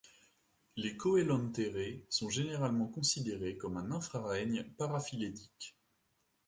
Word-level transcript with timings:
Les 0.77 0.97
cœlentérés 0.97 2.07
sont 2.09 2.27
généralement 2.27 2.87
considérés 2.87 3.55
comme 3.55 3.77
un 3.77 3.91
infra-règne 3.91 4.63
paraphylétique. 4.79 5.77